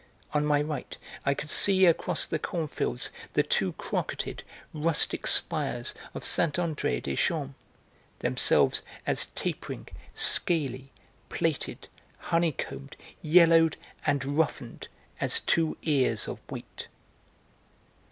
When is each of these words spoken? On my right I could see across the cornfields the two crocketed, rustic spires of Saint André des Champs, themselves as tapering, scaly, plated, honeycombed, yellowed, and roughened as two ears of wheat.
On 0.33 0.43
my 0.47 0.63
right 0.63 0.97
I 1.27 1.35
could 1.35 1.51
see 1.51 1.85
across 1.85 2.25
the 2.25 2.39
cornfields 2.39 3.11
the 3.33 3.43
two 3.43 3.73
crocketed, 3.73 4.41
rustic 4.73 5.27
spires 5.27 5.93
of 6.15 6.25
Saint 6.25 6.55
André 6.55 7.03
des 7.03 7.15
Champs, 7.15 7.53
themselves 8.17 8.81
as 9.05 9.27
tapering, 9.35 9.89
scaly, 10.15 10.91
plated, 11.29 11.87
honeycombed, 12.17 12.97
yellowed, 13.21 13.77
and 14.03 14.25
roughened 14.25 14.87
as 15.19 15.39
two 15.39 15.77
ears 15.83 16.27
of 16.27 16.39
wheat. 16.49 16.87